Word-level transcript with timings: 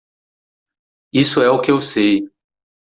Isso 1.13 1.43
é 1.43 1.49
o 1.51 1.61
que 1.61 1.69
eu 1.69 1.79
sei. 1.79 2.27